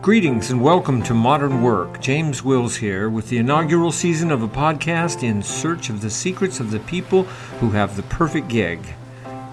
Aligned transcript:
Greetings 0.00 0.52
and 0.52 0.62
welcome 0.62 1.02
to 1.02 1.12
Modern 1.12 1.60
Work. 1.60 2.00
James 2.00 2.44
Wills 2.44 2.76
here 2.76 3.10
with 3.10 3.28
the 3.28 3.38
inaugural 3.38 3.90
season 3.90 4.30
of 4.30 4.42
a 4.42 4.48
podcast 4.48 5.24
in 5.24 5.42
search 5.42 5.90
of 5.90 6.00
the 6.00 6.08
secrets 6.08 6.60
of 6.60 6.70
the 6.70 6.78
people 6.80 7.24
who 7.58 7.70
have 7.70 7.96
the 7.96 8.04
perfect 8.04 8.46
gig. 8.48 8.78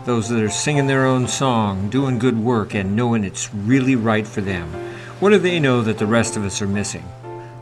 Those 0.05 0.29
that 0.29 0.41
are 0.41 0.49
singing 0.49 0.85
their 0.85 1.05
own 1.05 1.27
song, 1.27 1.89
doing 1.89 2.19
good 2.19 2.37
work, 2.37 2.75
and 2.75 2.95
knowing 2.95 3.23
it's 3.23 3.51
really 3.53 3.95
right 3.95 4.27
for 4.27 4.41
them. 4.41 4.71
What 5.19 5.31
do 5.31 5.39
they 5.39 5.59
know 5.59 5.81
that 5.81 5.97
the 5.97 6.05
rest 6.05 6.37
of 6.37 6.45
us 6.45 6.61
are 6.61 6.67
missing? 6.67 7.03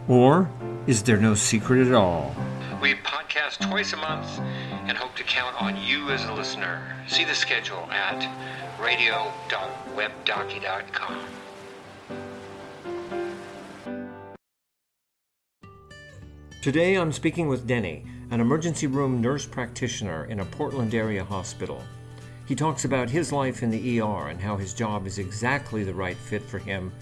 Or 0.09 0.49
is 0.85 1.03
there 1.03 1.15
no 1.17 1.35
secret 1.35 1.87
at 1.87 1.93
all? 1.93 2.35
We 2.81 2.95
podcast 2.95 3.65
twice 3.67 3.93
a 3.93 3.97
month 3.97 4.41
and 4.87 4.97
hope 4.97 5.15
to 5.15 5.23
count 5.23 5.55
on 5.59 5.81
you 5.81 6.11
as 6.11 6.25
a 6.25 6.33
listener. 6.33 6.83
See 7.07 7.23
the 7.23 7.33
schedule 7.33 7.87
at 7.91 8.27
radio.webdocky.com. 8.79 11.42
Today 16.63 16.95
I'm 16.95 17.11
speaking 17.11 17.49
with 17.49 17.67
Denny, 17.67 18.05
an 18.31 18.39
emergency 18.39 18.87
room 18.87 19.19
nurse 19.19 19.45
practitioner 19.45 20.23
in 20.27 20.39
a 20.39 20.45
Portland 20.45 20.95
area 20.95 21.21
hospital. 21.21 21.83
He 22.45 22.55
talks 22.55 22.85
about 22.85 23.09
his 23.09 23.33
life 23.33 23.63
in 23.63 23.69
the 23.69 23.99
ER 23.99 24.29
and 24.29 24.39
how 24.39 24.55
his 24.55 24.73
job 24.73 25.05
is 25.05 25.19
exactly 25.19 25.83
the 25.83 25.93
right 25.93 26.15
fit 26.15 26.41
for 26.41 26.59
him 26.59 26.93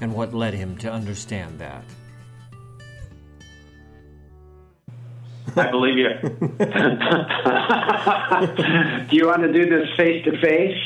and 0.00 0.14
what 0.14 0.32
led 0.32 0.54
him 0.54 0.78
to 0.78 0.90
understand 0.90 1.58
that. 1.58 1.84
I 5.56 5.70
believe 5.70 5.98
you. 5.98 6.08
do 9.10 9.14
you 9.14 9.26
want 9.26 9.42
to 9.42 9.52
do 9.52 9.68
this 9.68 9.90
face 9.94 10.24
to 10.24 10.40
face? 10.40 10.78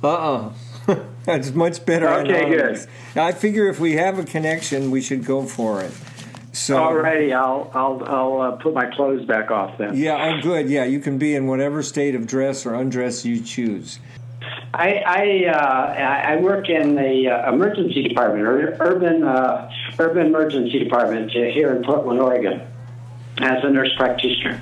Uh 0.00 0.14
uh 0.14 0.52
That's 1.24 1.52
much 1.52 1.84
better. 1.84 2.08
Okay, 2.08 2.50
good. 2.50 2.86
I 3.16 3.32
figure 3.32 3.68
if 3.68 3.80
we 3.80 3.94
have 3.94 4.20
a 4.20 4.24
connection, 4.24 4.92
we 4.92 5.00
should 5.00 5.24
go 5.24 5.42
for 5.42 5.82
it. 5.82 5.90
So 6.54 6.76
alrighty, 6.76 7.34
I'll 7.34 7.68
I'll 7.74 8.04
I'll 8.06 8.40
uh, 8.40 8.50
put 8.52 8.74
my 8.74 8.86
clothes 8.94 9.26
back 9.26 9.50
off 9.50 9.76
then. 9.76 9.96
Yeah, 9.96 10.14
I'm 10.14 10.40
good. 10.40 10.70
Yeah, 10.70 10.84
you 10.84 11.00
can 11.00 11.18
be 11.18 11.34
in 11.34 11.48
whatever 11.48 11.82
state 11.82 12.14
of 12.14 12.28
dress 12.28 12.64
or 12.64 12.74
undress 12.74 13.24
you 13.24 13.42
choose. 13.42 13.98
I 14.72 15.02
I, 15.04 15.46
uh, 15.46 16.32
I 16.32 16.36
work 16.36 16.68
in 16.68 16.94
the 16.94 17.28
uh, 17.28 17.52
emergency 17.52 18.06
department, 18.06 18.46
or 18.46 18.76
urban 18.80 19.24
uh, 19.24 19.68
urban 19.98 20.28
emergency 20.28 20.78
department 20.78 21.32
here 21.32 21.74
in 21.74 21.82
Portland, 21.82 22.20
Oregon, 22.20 22.60
as 23.38 23.64
a 23.64 23.70
nurse 23.70 23.92
practitioner. 23.96 24.60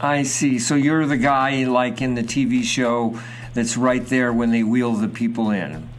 I 0.00 0.22
see. 0.22 0.58
So 0.58 0.74
you're 0.76 1.06
the 1.06 1.18
guy 1.18 1.64
like 1.64 2.00
in 2.00 2.14
the 2.14 2.22
TV 2.22 2.64
show 2.64 3.20
that's 3.52 3.76
right 3.76 4.04
there 4.06 4.32
when 4.32 4.50
they 4.50 4.62
wheel 4.62 4.92
the 4.94 5.08
people 5.08 5.50
in. 5.50 5.90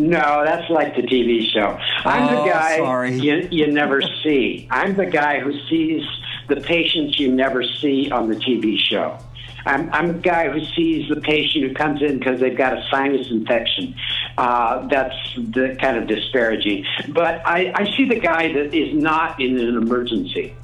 No, 0.00 0.42
that's 0.44 0.70
like 0.70 0.96
the 0.96 1.02
TV 1.02 1.50
show. 1.50 1.78
I'm 2.04 2.34
oh, 2.34 2.42
the 2.44 2.50
guy 2.50 2.78
sorry. 2.78 3.18
You, 3.18 3.46
you 3.50 3.66
never 3.66 4.00
see. 4.22 4.66
I'm 4.70 4.96
the 4.96 5.06
guy 5.06 5.40
who 5.40 5.52
sees 5.68 6.02
the 6.48 6.56
patients 6.56 7.18
you 7.18 7.30
never 7.30 7.62
see 7.62 8.10
on 8.10 8.28
the 8.28 8.36
TV 8.36 8.78
show. 8.78 9.18
I'm, 9.66 9.92
I'm 9.92 10.08
the 10.08 10.18
guy 10.18 10.48
who 10.48 10.64
sees 10.74 11.08
the 11.10 11.20
patient 11.20 11.64
who 11.68 11.74
comes 11.74 12.00
in 12.00 12.18
because 12.18 12.40
they've 12.40 12.56
got 12.56 12.78
a 12.78 12.82
sinus 12.90 13.30
infection. 13.30 13.94
Uh, 14.38 14.86
that's 14.88 15.14
the 15.36 15.76
kind 15.78 15.98
of 15.98 16.06
disparaging. 16.06 16.86
But 17.08 17.46
I, 17.46 17.70
I 17.74 17.96
see 17.96 18.06
the 18.08 18.18
guy 18.18 18.52
that 18.54 18.74
is 18.74 18.94
not 18.94 19.38
in 19.38 19.58
an 19.58 19.76
emergency. 19.76 20.54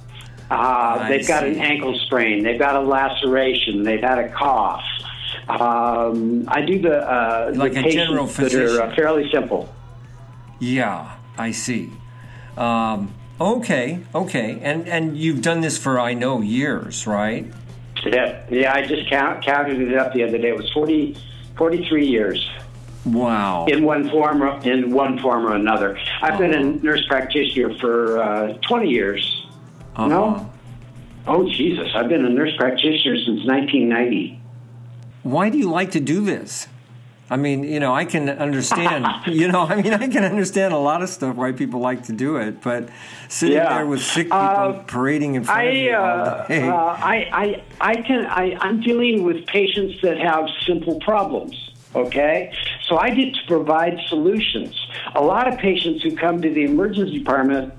Uh, 0.51 1.09
they've 1.09 1.27
got 1.27 1.45
an 1.45 1.61
ankle 1.61 1.98
sprain. 2.07 2.42
They've 2.42 2.59
got 2.59 2.77
a 2.77 2.81
laceration. 2.81 3.83
They've 3.83 4.01
had 4.01 4.19
a 4.19 4.31
cough. 4.31 4.84
Um, 5.48 6.44
I 6.48 6.62
do 6.62 6.80
the 6.80 6.98
uh, 6.98 7.52
like 7.55 7.75
the 7.75 7.86
a 7.86 7.91
general 7.91 8.27
physician. 8.27 8.66
that 8.66 8.84
are 8.84 8.91
uh, 8.91 8.97
fairly 8.97 9.30
simple. 9.33 9.72
Yeah, 10.58 11.16
I 11.39 11.52
see. 11.52 11.92
Um, 12.56 13.14
okay, 13.41 14.00
okay, 14.14 14.58
and 14.62 14.89
and 14.89 15.17
you've 15.17 15.42
done 15.42 15.61
this 15.61 15.78
for 15.78 16.00
I 16.00 16.14
know 16.14 16.41
years, 16.41 17.06
right? 17.06 17.47
Yeah, 18.05 18.44
yeah. 18.51 18.74
I 18.74 18.86
just 18.86 19.08
count, 19.08 19.45
counted 19.45 19.80
it 19.80 19.96
up 19.96 20.12
the 20.14 20.24
other 20.24 20.39
day. 20.39 20.48
It 20.48 20.57
was 20.57 20.70
40, 20.73 21.17
43 21.57 22.07
years. 22.07 22.48
Wow. 23.05 23.67
In 23.67 23.84
one 23.84 24.11
form, 24.11 24.42
or, 24.42 24.61
in 24.63 24.90
one 24.90 25.18
form 25.20 25.46
or 25.46 25.55
another. 25.55 25.96
I've 26.23 26.33
uh-huh. 26.33 26.39
been 26.39 26.55
a 26.55 26.68
uh-huh. 26.70 26.78
nurse 26.83 27.07
practitioner 27.07 27.78
for 27.78 28.20
uh, 28.20 28.52
twenty 28.68 28.90
years. 28.90 29.46
Uh-huh. 29.95 30.08
No. 30.08 30.52
Oh 31.28 31.48
Jesus! 31.48 31.89
I've 31.95 32.08
been 32.08 32.24
a 32.24 32.30
nurse 32.30 32.57
practitioner 32.57 33.17
since 33.17 33.45
1990 33.46 34.36
why 35.27 35.51
do 35.51 35.59
you 35.59 35.70
like 35.70 35.92
to 35.92 36.01
do 36.01 36.20
this? 36.25 36.69
I 37.29 37.37
mean, 37.37 37.64
you 37.64 37.81
know, 37.81 37.92
I 37.92 38.05
can 38.05 38.29
understand, 38.29 39.05
you 39.27 39.48
know, 39.48 39.63
I 39.63 39.83
mean, 39.83 39.92
I 39.92 40.07
can 40.07 40.23
understand 40.23 40.73
a 40.73 40.79
lot 40.79 41.03
of 41.03 41.09
stuff 41.09 41.35
why 41.35 41.51
people 41.53 41.81
like 41.81 42.05
to 42.05 42.13
do 42.13 42.37
it, 42.37 42.63
but 42.63 42.89
sitting 43.29 43.57
yeah. 43.57 43.75
there 43.75 43.87
with 43.87 44.01
sick 44.01 44.27
people 44.27 44.39
uh, 44.39 44.83
parading 44.85 45.35
in 45.35 45.45
front 45.45 45.61
I, 45.61 45.63
of 45.64 45.77
you 45.77 45.97
all 45.97 46.05
uh, 46.05 46.47
day. 46.47 46.69
Uh, 46.69 46.75
I, 46.75 47.17
I, 47.33 47.63
I 47.81 47.95
can, 48.03 48.27
I, 48.27 48.57
I'm 48.61 48.81
dealing 48.81 49.25
with 49.25 49.45
patients 49.47 50.01
that 50.03 50.19
have 50.19 50.48
simple 50.64 51.01
problems. 51.01 51.63
Okay, 51.95 52.53
so 52.89 52.98
I 52.98 53.08
get 53.08 53.35
to 53.35 53.41
provide 53.47 53.98
solutions. 54.08 54.75
A 55.14 55.23
lot 55.23 55.51
of 55.51 55.58
patients 55.58 56.03
who 56.03 56.14
come 56.14 56.43
to 56.43 56.51
the 56.51 56.64
emergency 56.64 57.19
department 57.19 57.73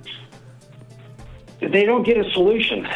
they 1.60 1.86
don't 1.86 2.04
get 2.04 2.18
a 2.18 2.30
solution. 2.32 2.88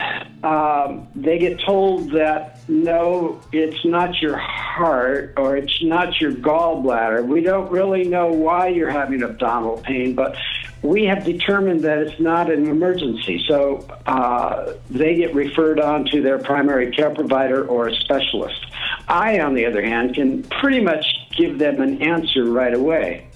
Um, 0.44 1.08
they 1.16 1.40
get 1.40 1.60
told 1.60 2.12
that 2.12 2.60
no, 2.68 3.42
it's 3.52 3.84
not 3.86 4.22
your 4.22 4.38
heart 4.38 5.34
or 5.38 5.58
it's 5.58 5.84
not 5.84 6.20
your 6.22 6.32
gallbladder. 6.32 7.26
We 7.26 7.42
don't 7.42 7.72
really 7.72 8.08
know 8.08 8.28
why 8.28 8.68
you're 8.68 8.90
having 8.90 9.24
abdominal 9.24 9.78
pain, 9.78 10.16
but 10.16 10.36
we 10.84 11.06
have 11.06 11.24
determined 11.24 11.82
that 11.82 12.00
it's 12.00 12.20
not 12.20 12.52
an 12.52 12.68
emergency. 12.68 13.44
So 13.48 13.88
uh, 14.06 14.74
they 14.90 15.16
get 15.16 15.34
referred 15.36 15.80
on 15.80 16.06
to 16.06 16.22
their 16.22 16.40
primary 16.40 16.92
care 16.92 17.14
provider 17.14 17.66
or 17.66 17.88
a 17.88 17.96
specialist. 17.96 18.66
I, 19.08 19.40
on 19.40 19.54
the 19.54 19.66
other 19.66 19.82
hand, 19.82 20.16
can 20.16 20.44
pretty 20.44 20.82
much 20.82 21.06
give 21.36 21.60
them 21.60 21.82
an 21.82 22.02
answer 22.02 22.46
right 22.46 22.74
away. 22.74 23.28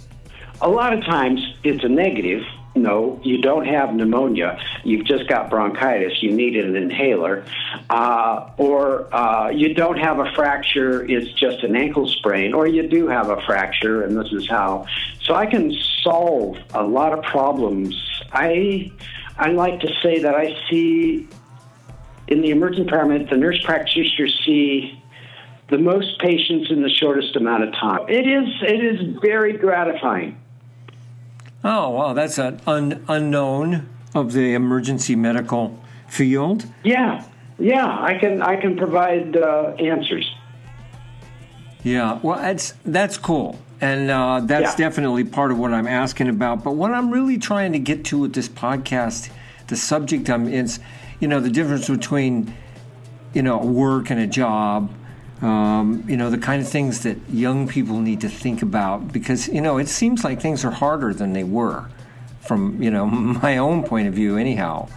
A 0.61 0.69
lot 0.69 0.93
of 0.93 1.03
times 1.03 1.41
it's 1.63 1.83
a 1.83 1.89
negative 1.89 2.41
no, 2.75 3.21
you 3.23 3.41
don't 3.41 3.65
have 3.65 3.93
pneumonia. 3.93 4.59
You've 4.83 5.05
just 5.05 5.29
got 5.29 5.49
bronchitis. 5.49 6.21
You 6.21 6.31
need 6.31 6.57
an 6.57 6.75
inhaler. 6.75 7.45
Uh, 7.89 8.51
or 8.57 9.13
uh, 9.15 9.49
you 9.49 9.73
don't 9.73 9.97
have 9.97 10.19
a 10.19 10.29
fracture, 10.33 11.09
it's 11.09 11.31
just 11.33 11.63
an 11.63 11.75
ankle 11.75 12.07
sprain. 12.07 12.53
Or 12.53 12.67
you 12.67 12.87
do 12.87 13.07
have 13.07 13.29
a 13.29 13.41
fracture, 13.41 14.03
and 14.03 14.17
this 14.17 14.31
is 14.33 14.47
how. 14.49 14.85
So 15.21 15.33
I 15.33 15.45
can 15.45 15.73
solve 16.03 16.57
a 16.73 16.83
lot 16.83 17.17
of 17.17 17.23
problems. 17.23 17.95
I, 18.33 18.91
I 19.37 19.51
like 19.51 19.79
to 19.79 19.89
say 20.03 20.19
that 20.19 20.35
I 20.35 20.57
see 20.69 21.29
in 22.27 22.41
the 22.41 22.49
emergency 22.49 22.83
department, 22.83 23.29
the 23.29 23.37
nurse 23.37 23.63
practitioners 23.63 24.37
see 24.45 25.01
the 25.69 25.77
most 25.77 26.19
patients 26.19 26.69
in 26.69 26.81
the 26.81 26.89
shortest 26.89 27.35
amount 27.35 27.63
of 27.63 27.73
time. 27.73 28.01
It 28.09 28.27
is, 28.27 28.49
it 28.61 28.83
is 28.83 29.17
very 29.21 29.53
gratifying. 29.53 30.41
Oh, 31.67 31.89
wow, 31.89 32.13
that's 32.13 32.37
an 32.37 32.61
un- 32.67 33.03
unknown 33.07 33.89
of 34.13 34.33
the 34.33 34.53
emergency 34.53 35.15
medical 35.15 35.79
field. 36.07 36.63
Yeah, 36.83 37.25
yeah, 37.57 37.87
I 37.87 38.19
can 38.19 38.43
I 38.43 38.55
can 38.55 38.77
provide 38.77 39.35
uh, 39.35 39.73
answers. 39.79 40.31
Yeah, 41.81 42.19
well, 42.21 42.37
that's 42.37 42.75
that's 42.85 43.17
cool, 43.17 43.59
and 43.81 44.11
uh, 44.11 44.41
that's 44.43 44.79
yeah. 44.79 44.85
definitely 44.89 45.23
part 45.23 45.49
of 45.49 45.57
what 45.57 45.73
I'm 45.73 45.87
asking 45.87 46.29
about. 46.29 46.63
But 46.63 46.75
what 46.75 46.91
I'm 46.91 47.09
really 47.09 47.39
trying 47.39 47.73
to 47.73 47.79
get 47.79 48.05
to 48.05 48.19
with 48.19 48.33
this 48.33 48.47
podcast, 48.47 49.31
the 49.65 49.75
subject 49.75 50.29
I'm 50.29 50.47
is, 50.47 50.79
you 51.19 51.27
know, 51.27 51.39
the 51.39 51.49
difference 51.49 51.89
between, 51.89 52.53
you 53.33 53.41
know, 53.41 53.57
work 53.57 54.11
and 54.11 54.19
a 54.19 54.27
job 54.27 54.91
um, 55.41 56.03
you 56.07 56.15
know, 56.15 56.29
the 56.29 56.37
kind 56.37 56.61
of 56.61 56.67
things 56.67 57.03
that 57.03 57.17
young 57.29 57.67
people 57.67 57.99
need 57.99 58.21
to 58.21 58.29
think 58.29 58.61
about 58.61 59.11
because, 59.11 59.47
you 59.49 59.61
know, 59.61 59.77
it 59.77 59.89
seems 59.89 60.23
like 60.23 60.41
things 60.41 60.63
are 60.63 60.71
harder 60.71 61.13
than 61.13 61.33
they 61.33 61.43
were 61.43 61.89
from, 62.39 62.81
you 62.81 62.89
know, 62.91 63.05
my 63.07 63.57
own 63.57 63.83
point 63.83 64.07
of 64.07 64.13
view, 64.13 64.37
anyhow. 64.37 64.87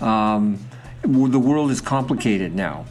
Um, 0.00 0.58
the 1.02 1.38
world 1.38 1.70
is 1.70 1.80
complicated 1.80 2.54
now. 2.54 2.84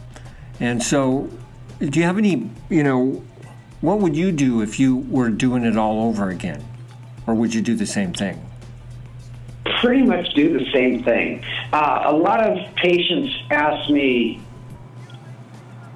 And 0.60 0.82
so, 0.82 1.30
do 1.78 1.98
you 1.98 2.04
have 2.04 2.18
any, 2.18 2.50
you 2.68 2.82
know, 2.82 3.22
what 3.80 4.00
would 4.00 4.16
you 4.16 4.32
do 4.32 4.60
if 4.60 4.80
you 4.80 4.96
were 4.96 5.30
doing 5.30 5.64
it 5.64 5.76
all 5.76 6.08
over 6.08 6.30
again? 6.30 6.64
Or 7.26 7.34
would 7.34 7.54
you 7.54 7.62
do 7.62 7.76
the 7.76 7.86
same 7.86 8.12
thing? 8.12 8.44
Pretty 9.80 10.02
much 10.02 10.34
do 10.34 10.58
the 10.58 10.70
same 10.72 11.04
thing. 11.04 11.44
Uh, 11.72 12.04
a 12.06 12.12
lot 12.12 12.40
of 12.40 12.74
patients 12.76 13.32
ask 13.50 13.88
me, 13.90 14.40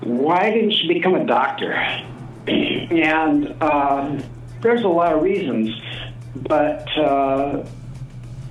why 0.03 0.51
didn't 0.51 0.73
she 0.73 0.89
become 0.89 1.15
a 1.15 1.25
doctor? 1.25 1.73
and 2.47 3.55
uh, 3.61 4.21
there's 4.61 4.83
a 4.83 4.89
lot 4.89 5.13
of 5.13 5.23
reasons, 5.23 5.71
but 6.37 6.87
uh, 6.99 7.65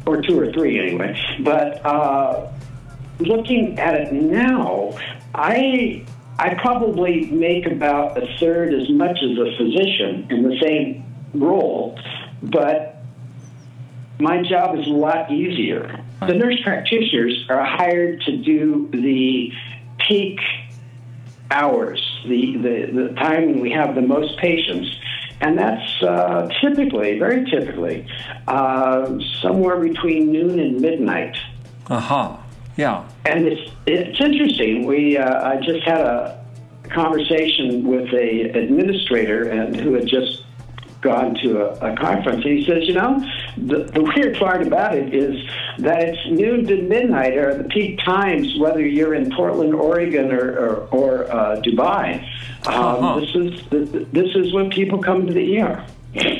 or 0.05 0.21
two 0.21 0.39
or 0.39 0.51
three 0.51 0.79
anyway. 0.79 1.17
But 1.41 1.85
uh, 1.85 2.51
looking 3.19 3.79
at 3.79 3.95
it 3.95 4.13
now, 4.13 4.97
I 5.33 6.05
I 6.39 6.55
probably 6.55 7.25
make 7.25 7.65
about 7.65 8.17
a 8.17 8.27
third 8.39 8.73
as 8.73 8.89
much 8.89 9.17
as 9.21 9.37
a 9.37 9.57
physician 9.57 10.27
in 10.29 10.43
the 10.43 10.57
same 10.61 11.03
role, 11.33 11.99
but 12.41 13.03
my 14.19 14.41
job 14.43 14.77
is 14.77 14.87
a 14.87 14.91
lot 14.91 15.31
easier. 15.31 16.03
The 16.21 16.33
nurse 16.33 16.61
practitioners 16.63 17.45
are 17.49 17.63
hired 17.63 18.21
to 18.21 18.37
do 18.37 18.89
the 18.91 19.51
peak 20.07 20.39
hours, 21.51 22.01
the, 22.25 22.57
the, 22.57 22.91
the 22.93 23.13
time 23.15 23.45
when 23.47 23.59
we 23.59 23.71
have 23.71 23.95
the 23.95 24.01
most 24.01 24.37
patients. 24.37 24.89
And 25.41 25.57
that's 25.57 26.03
uh, 26.03 26.49
typically, 26.61 27.17
very 27.17 27.49
typically, 27.49 28.07
uh, 28.47 29.17
somewhere 29.41 29.79
between 29.79 30.31
noon 30.31 30.59
and 30.59 30.79
midnight. 30.79 31.35
Uh 31.89 31.99
huh. 31.99 32.37
Yeah. 32.77 33.07
And 33.25 33.47
it's 33.47 33.71
it's 33.85 34.21
interesting. 34.21 34.85
We 34.85 35.17
uh, 35.17 35.49
I 35.49 35.57
just 35.57 35.83
had 35.83 36.01
a 36.01 36.45
conversation 36.89 37.83
with 37.87 38.13
a 38.13 38.51
administrator 38.51 39.49
and 39.49 39.75
who 39.75 39.93
had 39.93 40.07
just 40.07 40.43
gone 41.01 41.35
to 41.35 41.61
a, 41.61 41.91
a, 41.91 41.95
conference, 41.97 42.45
and 42.45 42.57
he 42.59 42.65
says, 42.65 42.87
you 42.87 42.93
know, 42.93 43.19
the, 43.57 43.83
the 43.85 44.01
weird 44.01 44.37
part 44.37 44.65
about 44.65 44.95
it 44.95 45.13
is 45.13 45.35
that 45.79 46.01
it's 46.01 46.25
noon 46.29 46.65
to 46.67 46.81
midnight 46.83 47.35
or 47.35 47.55
the 47.55 47.63
peak 47.65 47.99
times, 48.05 48.57
whether 48.59 48.85
you're 48.85 49.15
in 49.15 49.31
Portland, 49.31 49.73
Oregon, 49.73 50.31
or 50.31 50.57
or, 50.57 50.75
or 50.91 51.31
uh, 51.31 51.61
Dubai. 51.61 52.23
Um, 52.67 52.73
uh-huh. 52.73 53.19
This 53.19 53.35
is 53.35 54.07
this 54.11 54.35
is 54.35 54.53
when 54.53 54.69
people 54.69 55.01
come 55.01 55.25
to 55.25 55.33
the 55.33 55.59
ER. 55.59 55.85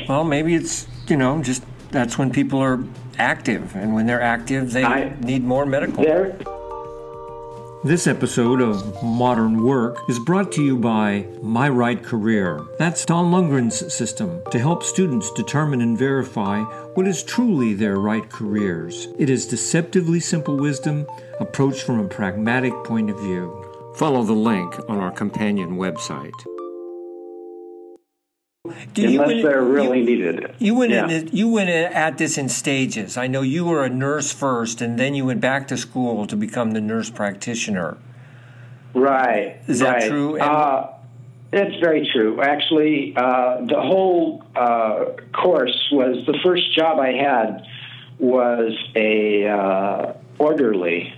Well, 0.08 0.24
maybe 0.24 0.54
it's 0.54 0.86
you 1.08 1.16
know 1.16 1.42
just 1.42 1.64
that's 1.90 2.16
when 2.18 2.30
people 2.30 2.60
are 2.60 2.82
active, 3.18 3.74
and 3.74 3.94
when 3.94 4.06
they're 4.06 4.22
active, 4.22 4.72
they 4.72 4.84
I, 4.84 5.14
need 5.20 5.44
more 5.44 5.66
medical. 5.66 6.04
This 7.84 8.06
episode 8.06 8.60
of 8.60 9.02
Modern 9.02 9.64
Work 9.64 10.08
is 10.08 10.20
brought 10.20 10.52
to 10.52 10.62
you 10.62 10.76
by 10.78 11.26
My 11.42 11.68
Right 11.68 12.00
Career. 12.00 12.64
That's 12.78 13.04
Don 13.04 13.32
Lundgren's 13.32 13.92
system 13.92 14.40
to 14.52 14.60
help 14.60 14.84
students 14.84 15.32
determine 15.32 15.80
and 15.80 15.98
verify 15.98 16.62
what 16.94 17.08
is 17.08 17.24
truly 17.24 17.74
their 17.74 17.98
right 17.98 18.30
careers. 18.30 19.08
It 19.18 19.28
is 19.28 19.48
deceptively 19.48 20.20
simple 20.20 20.56
wisdom 20.56 21.08
approached 21.40 21.82
from 21.82 21.98
a 21.98 22.08
pragmatic 22.08 22.72
point 22.84 23.10
of 23.10 23.18
view. 23.18 23.92
Follow 23.96 24.22
the 24.22 24.32
link 24.32 24.78
on 24.88 24.98
our 24.98 25.10
companion 25.10 25.76
website. 25.76 26.51
Do 28.94 29.06
Unless 29.06 29.36
you 29.36 29.42
they're 29.42 29.62
really 29.62 30.00
you, 30.00 30.04
needed. 30.04 30.54
You 30.58 30.74
went 30.74 30.92
yeah. 30.92 31.08
in, 31.08 31.28
you 31.28 31.48
went 31.48 31.70
at 31.70 32.18
this 32.18 32.38
in 32.38 32.48
stages. 32.48 33.16
I 33.16 33.26
know 33.26 33.42
you 33.42 33.64
were 33.64 33.84
a 33.84 33.88
nurse 33.88 34.32
first, 34.32 34.80
and 34.80 34.98
then 34.98 35.14
you 35.14 35.26
went 35.26 35.40
back 35.40 35.68
to 35.68 35.76
school 35.76 36.26
to 36.26 36.36
become 36.36 36.72
the 36.72 36.80
nurse 36.80 37.10
practitioner. 37.10 37.96
Right. 38.94 39.60
Is 39.66 39.82
right. 39.82 40.00
that 40.00 40.08
true? 40.08 40.38
Uh, 40.38 40.94
it's 41.52 41.78
very 41.80 42.08
true. 42.12 42.40
Actually, 42.40 43.14
uh, 43.16 43.64
the 43.66 43.80
whole 43.80 44.44
uh, 44.56 45.04
course 45.32 45.88
was 45.92 46.24
the 46.26 46.38
first 46.42 46.74
job 46.74 46.98
I 46.98 47.12
had 47.12 47.66
was 48.18 48.72
a 48.94 49.48
uh, 49.48 50.12
orderly, 50.38 51.12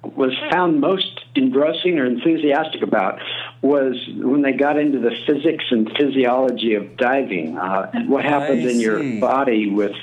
was 0.04 0.32
found 0.50 0.80
most 0.80 1.24
engrossing 1.34 1.98
or 1.98 2.06
enthusiastic 2.06 2.82
about 2.82 3.20
was 3.62 3.96
when 4.16 4.42
they 4.42 4.52
got 4.52 4.76
into 4.76 4.98
the 4.98 5.12
physics 5.24 5.64
and 5.70 5.90
physiology 5.96 6.74
of 6.74 6.96
diving 6.96 7.56
uh, 7.56 7.88
and 7.94 8.08
what 8.08 8.24
happens 8.24 8.66
in 8.66 8.80
your 8.80 9.20
body 9.20 9.70
with 9.70 9.94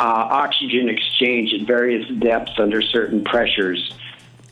uh, 0.00 0.02
oxygen 0.02 0.88
exchange 0.88 1.54
at 1.54 1.64
various 1.64 2.08
depths 2.18 2.58
under 2.58 2.82
certain 2.82 3.22
pressures. 3.22 3.94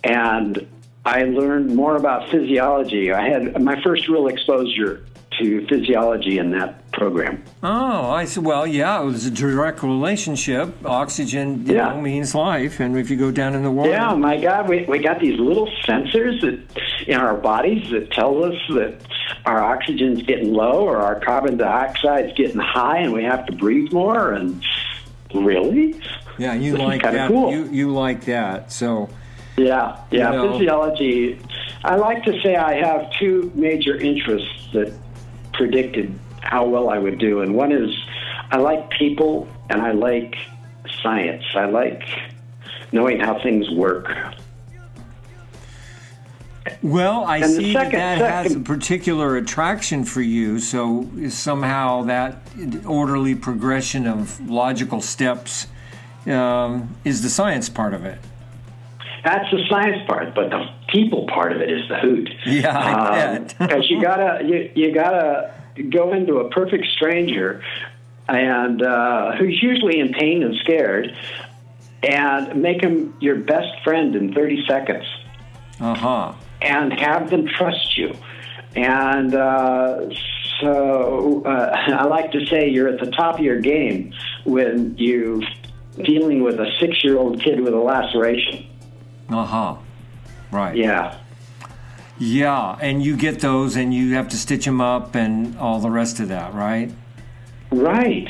And 0.05 0.67
I 1.05 1.25
learned 1.25 1.75
more 1.75 1.97
about 1.97 2.31
physiology. 2.31 3.13
I 3.13 3.29
had 3.29 3.61
my 3.61 3.83
first 3.83 4.09
real 4.09 4.29
exposure 4.29 5.05
to 5.39 5.67
physiology 5.67 6.39
in 6.39 6.53
that 6.53 6.82
program. 7.03 7.43
Oh, 7.63 8.11
I 8.11 8.25
see. 8.27 8.41
Well, 8.41 8.67
yeah, 8.67 9.01
it 9.01 9.05
was 9.05 9.27
a 9.27 9.31
direct 9.31 9.83
relationship. 9.83 10.73
Oxygen, 10.85 11.67
you 11.67 11.75
yeah. 11.75 11.89
know, 11.89 12.01
means 12.01 12.35
life, 12.35 12.79
and 12.81 12.97
if 12.97 13.11
you 13.11 13.17
go 13.17 13.33
down 13.33 13.55
in 13.55 13.63
the 13.65 13.71
water, 13.71 13.91
yeah, 13.91 14.13
oh 14.13 14.17
my 14.17 14.41
God, 14.41 14.69
we 14.69 14.85
we 14.85 14.99
got 14.99 15.21
these 15.21 15.39
little 15.39 15.69
sensors 15.85 16.41
that 16.43 16.61
in 17.09 17.19
our 17.19 17.37
bodies 17.37 17.91
that 17.91 18.13
tell 18.13 18.45
us 18.45 18.55
that 18.71 18.95
our 19.47 19.61
oxygen's 19.63 20.23
getting 20.23 20.53
low 20.53 20.85
or 20.85 20.99
our 20.99 21.19
carbon 21.19 21.57
dioxide's 21.57 22.33
getting 22.35 22.61
high, 22.61 22.99
and 22.99 23.13
we 23.13 23.25
have 23.25 23.47
to 23.47 23.53
breathe 23.53 23.93
more. 23.93 24.33
And 24.33 24.63
really, 25.35 26.01
yeah, 26.39 26.55
you 26.55 26.73
this 26.73 26.81
like 26.81 27.03
that. 27.03 27.29
Cool. 27.29 27.53
You 27.53 27.69
you 27.71 27.93
like 27.93 28.25
that, 28.27 28.71
so. 28.73 29.09
Yeah, 29.57 29.99
yeah. 30.11 30.31
You 30.31 30.37
know. 30.37 30.53
Physiology. 30.53 31.39
I 31.85 31.97
like 31.97 32.23
to 32.25 32.41
say 32.43 32.55
I 32.55 32.75
have 32.75 33.13
two 33.19 33.51
major 33.55 33.97
interests 33.97 34.69
that 34.73 34.95
predicted 35.53 36.19
how 36.53 36.67
well 36.67 36.91
I 36.91 36.99
would 36.99 37.19
do. 37.19 37.41
And 37.41 37.55
one 37.55 37.73
is 37.73 37.91
I 38.51 38.59
like 38.59 38.91
people 38.91 39.49
and 39.71 39.81
I 39.81 39.93
like 39.93 40.37
science. 41.03 41.45
I 41.55 41.65
like 41.65 42.05
knowing 42.93 43.19
how 43.19 43.43
things 43.43 43.71
work. 43.71 44.15
Well, 46.83 47.25
I 47.25 47.39
and 47.39 47.51
see 47.51 47.73
second, 47.73 47.93
that 47.93 48.19
that 48.19 48.45
has 48.45 48.55
a 48.55 48.61
particular 48.61 49.39
attraction 49.39 50.05
for 50.05 50.21
you. 50.21 50.59
So 50.59 51.09
somehow 51.31 52.03
that 52.03 52.43
orderly 52.87 53.35
progression 53.35 54.07
of 54.07 54.39
logical 54.49 55.01
steps 55.01 55.69
um, 56.27 56.95
is 57.03 57.23
the 57.23 57.31
science 57.31 57.71
part 57.71 57.95
of 57.95 58.05
it. 58.05 58.19
That's 59.25 59.51
the 59.51 59.65
science 59.71 60.07
part, 60.07 60.35
but 60.35 60.51
the 60.51 60.67
people 60.89 61.27
part 61.29 61.53
of 61.53 61.63
it 61.63 61.71
is 61.71 61.89
the 61.89 61.99
hoot. 61.99 62.29
Yeah, 62.45 63.39
because 63.39 63.71
um, 63.71 63.83
you 63.89 64.03
gotta 64.03 64.45
you, 64.45 64.71
you 64.75 64.93
gotta 64.93 65.62
go 65.91 66.13
into 66.13 66.39
a 66.39 66.51
perfect 66.51 66.87
stranger, 66.97 67.63
and 68.29 68.83
uh, 68.83 69.33
who's 69.37 69.63
usually 69.63 70.01
in 70.01 70.13
pain 70.13 70.43
and 70.43 70.57
scared, 70.57 71.17
and 72.03 72.61
make 72.61 72.83
him 72.83 73.15
your 73.21 73.37
best 73.37 73.83
friend 73.85 74.15
in 74.17 74.35
thirty 74.35 74.65
seconds. 74.67 75.07
Uh 75.81 75.95
huh. 75.95 76.33
And 76.61 76.93
have 76.93 77.31
them 77.31 77.47
trust 77.47 77.97
you, 77.97 78.17
and. 78.75 79.35
Uh, 79.35 80.11
so 80.63 81.43
uh, 81.45 81.77
I 81.89 82.05
like 82.05 82.33
to 82.33 82.47
say 82.47 82.69
you're 82.69 82.89
at 82.89 83.01
the 83.01 83.11
top 83.11 83.39
of 83.39 83.45
your 83.45 83.61
game 83.61 84.15
when 84.45 84.95
you're 84.97 85.41
dealing 86.03 86.43
with 86.43 86.59
a 86.59 86.71
six-year-old 86.81 87.43
kid 87.43 87.61
with 87.61 87.75
a 87.75 87.79
laceration. 87.79 88.67
Uh 89.29 89.45
huh. 89.45 89.77
Right. 90.51 90.77
Yeah. 90.77 91.19
Yeah, 92.19 92.77
and 92.81 93.03
you 93.03 93.17
get 93.17 93.41
those 93.41 93.77
and 93.77 93.93
you 93.93 94.15
have 94.15 94.29
to 94.29 94.37
stitch 94.37 94.65
them 94.65 94.81
up 94.81 95.15
and 95.15 95.59
all 95.59 95.81
the 95.81 95.91
rest 95.91 96.21
of 96.21 96.29
that, 96.29 96.55
right? 96.55 96.93
Right. 97.71 98.29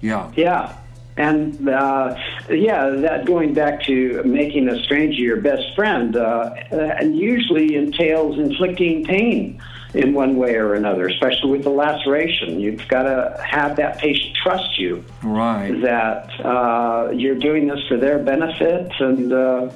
Yeah. 0.00 0.30
Yeah. 0.36 0.76
And 1.16 1.68
uh, 1.68 2.16
yeah, 2.48 2.88
that 2.90 3.26
going 3.26 3.52
back 3.52 3.82
to 3.84 4.22
making 4.24 4.68
a 4.68 4.82
stranger 4.84 5.20
your 5.20 5.40
best 5.40 5.74
friend, 5.74 6.16
uh, 6.16 6.54
and 6.70 7.16
usually 7.16 7.74
entails 7.74 8.38
inflicting 8.38 9.04
pain 9.04 9.60
in 9.92 10.14
one 10.14 10.36
way 10.36 10.54
or 10.54 10.74
another, 10.74 11.08
especially 11.08 11.50
with 11.50 11.64
the 11.64 11.70
laceration. 11.70 12.60
You've 12.60 12.86
got 12.88 13.02
to 13.02 13.42
have 13.44 13.76
that 13.76 13.98
patient 13.98 14.36
trust 14.42 14.78
you, 14.78 15.04
right? 15.22 15.78
That 15.82 16.30
uh, 16.44 17.10
you're 17.10 17.34
doing 17.34 17.66
this 17.66 17.80
for 17.86 17.98
their 17.98 18.18
benefit, 18.18 18.90
and 18.98 19.32
uh, 19.32 19.70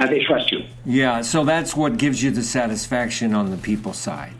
and 0.00 0.10
they 0.10 0.24
trust 0.24 0.50
you. 0.50 0.64
Yeah, 0.84 1.22
so 1.22 1.44
that's 1.44 1.76
what 1.76 1.96
gives 1.96 2.22
you 2.22 2.30
the 2.30 2.42
satisfaction 2.42 3.34
on 3.34 3.50
the 3.50 3.56
people 3.56 3.92
side. 3.92 4.32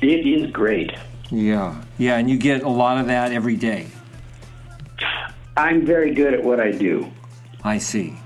It 0.00 0.26
is 0.26 0.50
great. 0.50 0.92
Yeah, 1.30 1.82
yeah, 1.98 2.16
and 2.16 2.30
you 2.30 2.38
get 2.38 2.62
a 2.62 2.68
lot 2.68 2.98
of 2.98 3.06
that 3.06 3.32
every 3.32 3.56
day. 3.56 3.88
I'm 5.56 5.84
very 5.84 6.14
good 6.14 6.34
at 6.34 6.42
what 6.42 6.60
I 6.60 6.70
do. 6.70 7.10
I 7.64 7.78
see. 7.78 8.16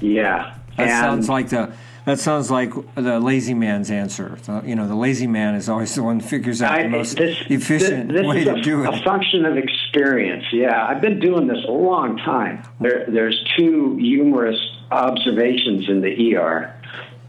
Yeah. 0.00 0.56
That 0.76 0.88
and 0.88 0.90
sounds 0.90 1.28
like 1.28 1.48
the 1.50 1.72
That 2.06 2.18
sounds 2.18 2.50
like 2.50 2.72
the 2.94 3.20
lazy 3.20 3.54
man's 3.54 3.90
answer. 3.90 4.38
The, 4.44 4.62
you 4.64 4.74
know, 4.74 4.88
the 4.88 4.94
lazy 4.94 5.26
man 5.26 5.54
is 5.54 5.68
always 5.68 5.94
the 5.94 6.02
one 6.02 6.20
who 6.20 6.26
figures 6.26 6.62
out 6.62 6.78
I, 6.78 6.82
the 6.84 6.88
most 6.88 7.16
this, 7.16 7.38
efficient 7.48 8.08
this, 8.08 8.22
this 8.22 8.26
way 8.26 8.44
to 8.44 8.54
a, 8.54 8.60
do 8.60 8.84
it. 8.84 8.94
A 8.94 9.02
function 9.04 9.44
of 9.44 9.56
experience. 9.56 10.44
Yeah, 10.52 10.86
I've 10.86 11.00
been 11.00 11.20
doing 11.20 11.46
this 11.46 11.62
a 11.68 11.70
long 11.70 12.16
time. 12.16 12.64
There, 12.80 13.04
there's 13.06 13.44
two 13.56 13.96
humorous 13.96 14.58
observations 14.90 15.88
in 15.88 16.00
the 16.00 16.36
ER. 16.36 16.74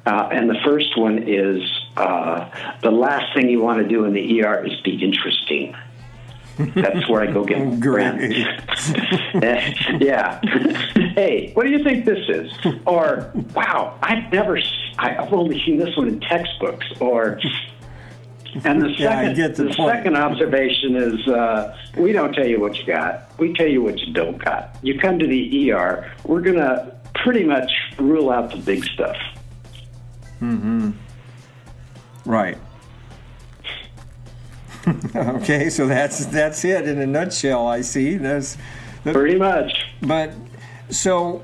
Uh, 0.05 0.29
and 0.31 0.49
the 0.49 0.57
first 0.65 0.97
one 0.97 1.23
is 1.27 1.61
uh, 1.95 2.49
the 2.81 2.91
last 2.91 3.33
thing 3.35 3.49
you 3.49 3.61
want 3.61 3.81
to 3.81 3.87
do 3.87 4.05
in 4.05 4.13
the 4.13 4.41
ER 4.43 4.65
is 4.65 4.79
be 4.81 5.01
interesting. 5.03 5.75
That's 6.57 7.07
where 7.09 7.21
I 7.21 7.31
go 7.31 7.43
get 7.43 7.57
friends. 7.83 8.35
yeah. 10.01 10.39
hey, 11.15 11.51
what 11.53 11.63
do 11.63 11.69
you 11.69 11.83
think 11.83 12.05
this 12.05 12.27
is? 12.29 12.51
Or, 12.85 13.31
wow, 13.53 13.97
I've 14.01 14.31
never, 14.31 14.59
I've 14.97 15.33
only 15.33 15.63
seen 15.65 15.77
this 15.77 15.95
one 15.95 16.07
in 16.07 16.19
textbooks. 16.19 16.87
Or, 16.99 17.39
and 18.63 18.81
the 18.81 18.93
second, 18.97 19.37
yeah, 19.37 19.47
the, 19.47 19.63
the 19.63 19.73
second 19.73 20.17
observation 20.17 20.95
is 20.95 21.27
uh, 21.27 21.77
we 21.97 22.11
don't 22.11 22.33
tell 22.33 22.47
you 22.47 22.59
what 22.59 22.77
you 22.77 22.85
got. 22.85 23.31
We 23.39 23.53
tell 23.53 23.67
you 23.67 23.81
what 23.81 23.99
you 23.99 24.13
don't 24.13 24.43
got. 24.43 24.77
You 24.81 24.99
come 24.99 25.19
to 25.19 25.27
the 25.27 25.71
ER, 25.71 26.11
we're 26.25 26.41
going 26.41 26.57
to 26.57 27.00
pretty 27.23 27.43
much 27.43 27.71
rule 27.97 28.29
out 28.29 28.51
the 28.51 28.57
big 28.57 28.83
stuff. 28.85 29.17
Mm-hmm. 30.41 30.91
Right. 32.25 32.57
okay, 35.15 35.69
so 35.69 35.87
that's 35.87 36.25
that's 36.27 36.65
it 36.65 36.87
in 36.87 36.99
a 36.99 37.05
nutshell. 37.05 37.67
I 37.67 37.81
see. 37.81 38.17
That's, 38.17 38.57
that's 39.03 39.15
pretty 39.15 39.37
much. 39.37 39.71
But 40.01 40.33
so 40.89 41.43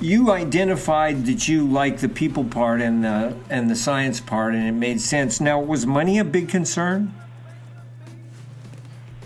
you 0.00 0.30
identified 0.30 1.26
that 1.26 1.48
you 1.48 1.66
like 1.66 1.98
the 1.98 2.08
people 2.08 2.44
part 2.44 2.80
and 2.80 3.02
the 3.02 3.36
and 3.50 3.68
the 3.68 3.74
science 3.74 4.20
part, 4.20 4.54
and 4.54 4.68
it 4.68 4.72
made 4.72 5.00
sense. 5.00 5.40
Now, 5.40 5.60
was 5.60 5.86
money 5.86 6.18
a 6.18 6.24
big 6.24 6.48
concern? 6.48 7.12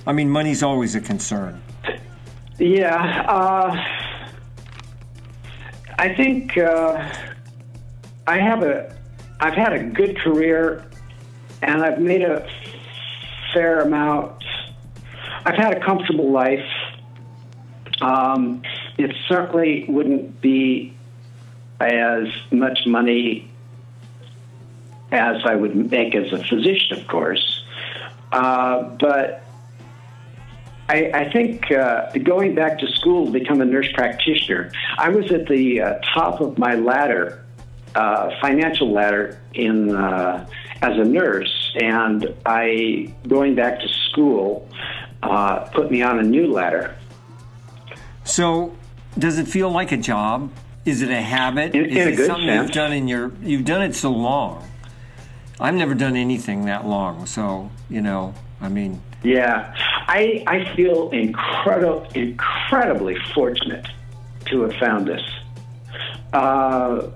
I 0.06 0.12
mean, 0.12 0.30
money's 0.30 0.62
always 0.62 0.94
a 0.94 1.00
concern. 1.00 1.60
Yeah, 2.58 3.24
uh, 3.28 3.99
I 6.00 6.14
think 6.14 6.56
uh, 6.56 7.12
I 8.26 8.38
have 8.38 8.62
a 8.62 8.96
I've 9.38 9.52
had 9.52 9.74
a 9.74 9.84
good 9.84 10.18
career, 10.18 10.82
and 11.60 11.82
I've 11.82 12.00
made 12.00 12.22
a 12.22 12.48
fair 13.52 13.80
amount. 13.80 14.42
I've 15.44 15.56
had 15.56 15.76
a 15.76 15.84
comfortable 15.84 16.30
life. 16.30 16.64
Um, 18.00 18.62
it 18.96 19.14
certainly 19.28 19.84
wouldn't 19.90 20.40
be 20.40 20.94
as 21.80 22.28
much 22.50 22.86
money 22.86 23.50
as 25.12 25.44
I 25.44 25.54
would 25.54 25.90
make 25.90 26.14
as 26.14 26.32
a 26.32 26.42
physician, 26.42 26.98
of 26.98 27.06
course. 27.08 27.62
Uh, 28.32 28.84
but 28.98 29.42
I, 30.90 31.10
I 31.14 31.30
think 31.30 31.70
uh, 31.70 32.10
going 32.24 32.56
back 32.56 32.80
to 32.80 32.86
school 32.88 33.26
to 33.26 33.30
become 33.30 33.60
a 33.60 33.64
nurse 33.64 33.86
practitioner, 33.92 34.72
I 34.98 35.08
was 35.10 35.30
at 35.30 35.46
the 35.46 35.80
uh, 35.80 35.98
top 36.12 36.40
of 36.40 36.58
my 36.58 36.74
ladder, 36.74 37.44
uh, 37.94 38.30
financial 38.40 38.90
ladder, 38.90 39.40
in 39.54 39.94
uh, 39.94 40.48
as 40.82 40.98
a 40.98 41.04
nurse, 41.04 41.76
and 41.80 42.34
I 42.44 43.14
going 43.28 43.54
back 43.54 43.78
to 43.78 43.88
school 44.10 44.68
uh, 45.22 45.60
put 45.72 45.92
me 45.92 46.02
on 46.02 46.18
a 46.18 46.24
new 46.24 46.50
ladder. 46.50 46.96
So, 48.24 48.76
does 49.16 49.38
it 49.38 49.46
feel 49.46 49.70
like 49.70 49.92
a 49.92 49.96
job? 49.96 50.50
Is 50.84 51.02
it 51.02 51.10
a 51.10 51.22
habit? 51.22 51.72
In, 51.72 51.84
Is 51.84 51.96
in 51.96 52.08
it 52.14 52.26
something 52.26 52.48
sense. 52.48 52.62
you've 52.62 52.74
done 52.74 52.92
in 52.92 53.06
your? 53.06 53.30
You've 53.42 53.64
done 53.64 53.82
it 53.82 53.94
so 53.94 54.10
long. 54.10 54.68
I've 55.60 55.74
never 55.74 55.94
done 55.94 56.16
anything 56.16 56.64
that 56.64 56.84
long, 56.84 57.26
so 57.26 57.70
you 57.88 58.00
know. 58.00 58.34
I 58.60 58.68
mean. 58.68 59.00
Yeah, 59.22 59.74
I 59.76 60.42
I 60.46 60.74
feel 60.74 61.10
incredible, 61.10 62.06
incredibly 62.14 63.16
fortunate 63.34 63.86
to 64.46 64.62
have 64.62 64.74
found 64.76 65.06
this. 65.06 65.22
Uh, 66.32 67.08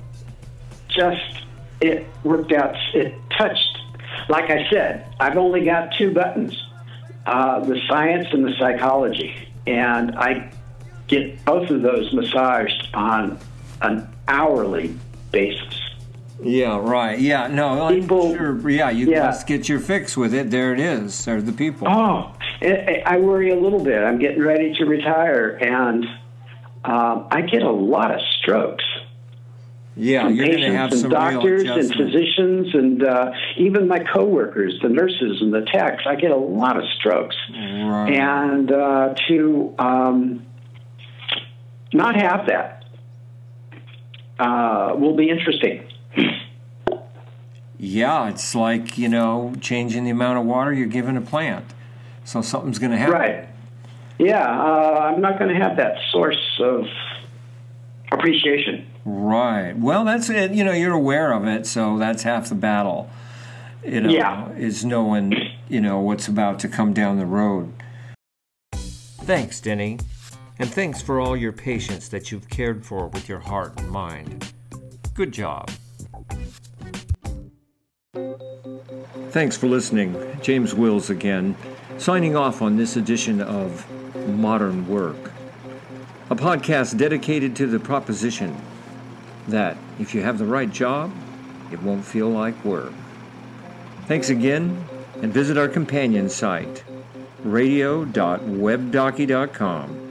just 0.88 1.44
it 1.80 2.06
worked 2.22 2.52
out. 2.52 2.76
It 2.94 3.14
touched, 3.36 3.78
like 4.28 4.50
I 4.50 4.68
said, 4.70 5.12
I've 5.18 5.36
only 5.36 5.64
got 5.64 5.94
two 5.96 6.12
buttons 6.12 6.54
uh, 7.26 7.60
the 7.60 7.80
science 7.88 8.28
and 8.32 8.44
the 8.44 8.54
psychology. 8.58 9.48
And 9.66 10.16
I 10.16 10.52
get 11.06 11.44
both 11.44 11.70
of 11.70 11.82
those 11.82 12.12
massaged 12.12 12.88
on 12.94 13.38
an 13.80 14.08
hourly 14.28 14.94
basis. 15.30 15.80
Yeah, 16.44 16.78
right. 16.78 17.18
Yeah, 17.18 17.46
no, 17.46 17.88
people, 17.88 18.34
sure. 18.36 18.68
Yeah, 18.68 18.90
you 18.90 19.10
yeah. 19.10 19.26
just 19.26 19.46
get 19.46 19.68
your 19.68 19.80
fix 19.80 20.16
with 20.16 20.34
it. 20.34 20.50
There 20.50 20.72
it 20.72 20.80
is. 20.80 21.24
There 21.24 21.36
are 21.36 21.42
the 21.42 21.52
people. 21.52 21.88
Oh, 21.88 22.34
I 22.62 23.18
worry 23.18 23.50
a 23.50 23.58
little 23.58 23.82
bit. 23.82 24.02
I'm 24.02 24.18
getting 24.18 24.42
ready 24.42 24.74
to 24.74 24.84
retire, 24.84 25.58
and 25.60 26.04
um, 26.84 27.28
I 27.30 27.42
get 27.42 27.62
a 27.62 27.72
lot 27.72 28.14
of 28.14 28.20
strokes. 28.40 28.84
Yeah, 29.96 30.28
you're 30.28 30.46
going 30.46 30.60
to 30.60 30.76
have 30.76 30.90
and 30.90 31.00
some 31.00 31.10
doctors 31.10 31.62
and 31.62 31.94
physicians 31.94 32.74
and 32.74 33.04
uh, 33.04 33.30
even 33.56 33.86
my 33.86 34.00
coworkers, 34.00 34.74
the 34.82 34.88
nurses 34.88 35.40
and 35.40 35.54
the 35.54 35.64
techs. 35.72 36.02
I 36.04 36.16
get 36.16 36.32
a 36.32 36.36
lot 36.36 36.76
of 36.76 36.82
strokes, 36.98 37.36
right. 37.52 38.12
and 38.12 38.72
uh, 38.72 39.14
to 39.28 39.74
um, 39.78 40.46
not 41.92 42.16
have 42.16 42.46
that 42.48 42.84
uh, 44.38 44.94
will 44.96 45.14
be 45.16 45.30
interesting. 45.30 45.86
Yeah, 47.78 48.28
it's 48.28 48.54
like 48.54 48.96
you 48.96 49.08
know 49.08 49.54
changing 49.60 50.04
the 50.04 50.10
amount 50.10 50.38
of 50.38 50.44
water 50.44 50.72
you're 50.72 50.86
giving 50.86 51.16
a 51.16 51.20
plant, 51.20 51.66
so 52.24 52.40
something's 52.40 52.78
going 52.78 52.92
to 52.92 52.98
happen. 52.98 53.14
Right. 53.14 53.48
Yeah, 54.18 54.44
uh, 54.44 55.12
I'm 55.12 55.20
not 55.20 55.38
going 55.38 55.52
to 55.52 55.60
have 55.60 55.76
that 55.76 55.96
source 56.12 56.60
of 56.60 56.86
appreciation. 58.12 58.86
Right. 59.04 59.72
Well, 59.72 60.04
that's 60.04 60.30
it. 60.30 60.52
You 60.52 60.64
know, 60.64 60.72
you're 60.72 60.94
aware 60.94 61.32
of 61.32 61.46
it, 61.46 61.66
so 61.66 61.98
that's 61.98 62.22
half 62.22 62.48
the 62.48 62.54
battle. 62.54 63.10
You 63.84 64.00
know, 64.00 64.10
yeah. 64.10 64.50
is 64.52 64.84
knowing 64.84 65.34
you 65.68 65.80
know 65.80 65.98
what's 65.98 66.28
about 66.28 66.58
to 66.60 66.68
come 66.68 66.92
down 66.92 67.18
the 67.18 67.26
road. 67.26 67.72
Thanks, 68.72 69.60
Denny, 69.60 69.98
and 70.58 70.70
thanks 70.70 71.02
for 71.02 71.20
all 71.20 71.36
your 71.36 71.52
patients 71.52 72.08
that 72.10 72.30
you've 72.30 72.48
cared 72.48 72.84
for 72.86 73.08
with 73.08 73.28
your 73.28 73.40
heart 73.40 73.78
and 73.80 73.90
mind. 73.90 74.52
Good 75.14 75.32
job. 75.32 75.70
Thanks 79.30 79.56
for 79.56 79.66
listening. 79.66 80.14
James 80.42 80.74
Wills 80.74 81.10
again, 81.10 81.56
signing 81.98 82.36
off 82.36 82.62
on 82.62 82.76
this 82.76 82.94
edition 82.96 83.40
of 83.40 83.84
Modern 84.28 84.86
Work, 84.86 85.32
a 86.30 86.36
podcast 86.36 86.96
dedicated 86.96 87.56
to 87.56 87.66
the 87.66 87.80
proposition 87.80 88.56
that 89.48 89.76
if 89.98 90.14
you 90.14 90.22
have 90.22 90.38
the 90.38 90.46
right 90.46 90.70
job, 90.70 91.12
it 91.72 91.82
won't 91.82 92.04
feel 92.04 92.30
like 92.30 92.64
work. 92.64 92.92
Thanks 94.06 94.30
again, 94.30 94.84
and 95.20 95.32
visit 95.32 95.58
our 95.58 95.68
companion 95.68 96.28
site, 96.28 96.84
radio.webdocky.com 97.42 100.03